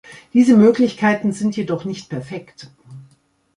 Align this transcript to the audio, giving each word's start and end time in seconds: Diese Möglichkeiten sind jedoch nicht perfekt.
Diese 0.33 0.57
Möglichkeiten 0.57 1.31
sind 1.31 1.55
jedoch 1.57 1.85
nicht 1.85 2.09
perfekt. 2.09 2.71